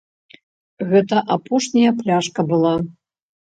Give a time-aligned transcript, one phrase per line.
[0.93, 2.77] Гэта апошняя пляшка была.